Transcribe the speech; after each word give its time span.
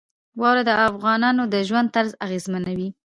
واوره 0.39 0.63
د 0.65 0.71
افغانانو 0.87 1.43
د 1.53 1.55
ژوند 1.67 1.87
طرز 1.95 2.11
اغېزمنوي. 2.25 2.89